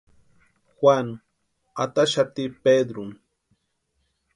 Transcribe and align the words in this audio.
Juanu 0.77 1.13
ataxati 1.83 2.43
Pedruni. 2.63 3.15